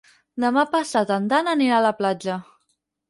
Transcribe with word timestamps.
Demà 0.43 0.61
passat 0.75 1.13
en 1.17 1.27
Dan 1.33 1.51
anirà 1.53 1.77
a 1.81 1.85
la 1.89 1.93
platja. 2.01 2.39